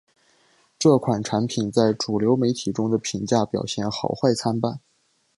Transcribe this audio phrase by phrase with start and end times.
[0.79, 4.79] 这款产品在主流媒体中的评价表现好坏参半。